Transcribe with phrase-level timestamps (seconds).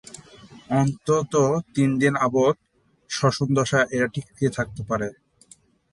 [0.71, 1.33] অন্তত
[1.75, 2.55] তিনদিন অবাত
[3.09, 5.07] শ্বসন দশায় এরা টিকে থাকতে পারে।